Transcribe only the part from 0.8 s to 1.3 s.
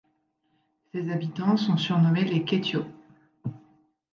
Ses